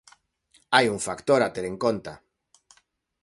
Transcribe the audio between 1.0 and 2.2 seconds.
factor a ter en conta.